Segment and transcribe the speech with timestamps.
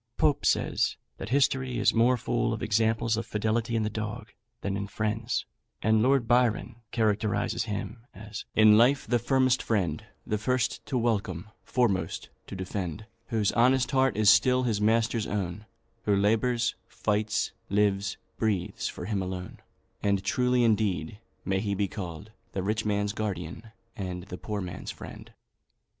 [0.17, 4.29] Pope says, that history is more full of examples of fidelity in the dog
[4.61, 5.45] than in friends;
[5.83, 11.49] and Lord Byron characterises him as "in life the firmest friend, The first to welcome,
[11.63, 15.67] foremost to defend; Whose honest heart is still his master's own;
[16.05, 19.59] Who labours, fights, lives, breathes for him alone;"
[20.01, 24.89] and truly indeed may he be called "The rich man's guardian, and the poor man's
[24.89, 25.31] friend."